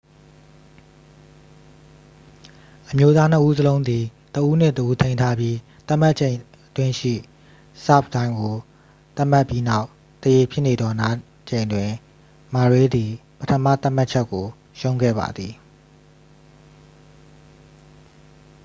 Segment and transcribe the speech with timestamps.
[2.89, 5.55] """အမျိုးသားနှစ်ဦးစလုံးသည် တစ်ဦးနှင့်တစ်ဦးထိန်းထားပြီး
[5.87, 6.33] သတ်မှတ်ချက်
[6.67, 7.13] အတွင်းရှိ
[7.85, 8.55] ဆာ့ဗ်တိုင်းကို
[9.15, 9.87] သတ်မှတ်ပြီးနောက်
[10.23, 11.15] သရေဖြစ်နေသောနား
[11.49, 11.89] ချိန်တွင်
[12.53, 14.45] murray သည် ပထမသတ်မှတ်ချက်ကို
[14.79, 15.53] ရှုံးခဲ့ပါသည်။""